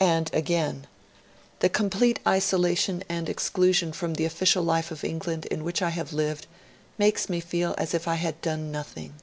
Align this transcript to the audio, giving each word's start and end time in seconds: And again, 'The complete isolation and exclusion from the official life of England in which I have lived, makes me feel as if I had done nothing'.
And 0.00 0.28
again, 0.34 0.88
'The 1.60 1.68
complete 1.68 2.18
isolation 2.26 3.04
and 3.08 3.28
exclusion 3.28 3.92
from 3.92 4.14
the 4.14 4.24
official 4.24 4.64
life 4.64 4.90
of 4.90 5.04
England 5.04 5.46
in 5.52 5.62
which 5.62 5.80
I 5.80 5.90
have 5.90 6.12
lived, 6.12 6.48
makes 6.98 7.28
me 7.28 7.38
feel 7.38 7.76
as 7.78 7.94
if 7.94 8.08
I 8.08 8.16
had 8.16 8.40
done 8.40 8.72
nothing'. 8.72 9.14